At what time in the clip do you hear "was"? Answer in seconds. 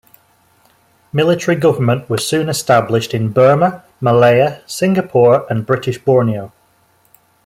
2.09-2.27